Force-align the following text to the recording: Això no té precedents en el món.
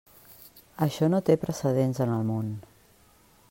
Això 0.85 1.09
no 1.13 1.19
té 1.27 1.37
precedents 1.45 2.03
en 2.07 2.15
el 2.17 2.27
món. 2.33 2.51